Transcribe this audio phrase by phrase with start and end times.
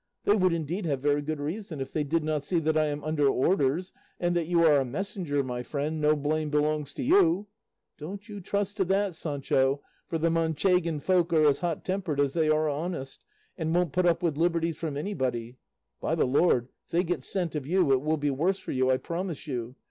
[0.23, 3.03] They would, indeed, have very good reason, if they did not see that I am
[3.03, 7.45] under orders, and that 'you are a messenger, my friend, no blame belongs to you.'
[7.99, 12.33] Don't you trust to that, Sancho, for the Manchegan folk are as hot tempered as
[12.33, 13.23] they are honest,
[13.59, 15.57] and won't put up with liberties from anybody.
[15.99, 18.89] By the Lord, if they get scent of you, it will be worse for you,
[18.89, 19.75] I promise you.